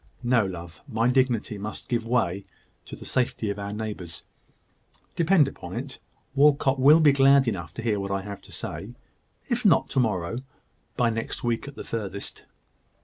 No, 0.23 0.43
love; 0.43 0.81
my 0.87 1.09
dignity 1.09 1.59
must 1.59 1.87
give 1.87 2.07
way 2.07 2.43
to 2.85 2.95
the 2.95 3.05
safety 3.05 3.51
of 3.51 3.59
our 3.59 3.71
neighbours. 3.71 4.23
Depend 5.15 5.47
upon 5.47 5.75
it, 5.75 5.99
Walcot 6.33 6.79
will 6.79 6.99
be 7.01 7.11
glad 7.11 7.47
enough 7.47 7.71
to 7.75 7.83
hear 7.83 7.99
what 7.99 8.09
I 8.09 8.21
have 8.23 8.41
to 8.41 8.51
say 8.51 8.95
if 9.47 9.63
not 9.63 9.91
to 9.91 9.99
morrow, 9.99 10.37
by 10.97 11.11
next 11.11 11.43
week 11.43 11.67
at 11.67 11.75
furthest." 11.85 12.45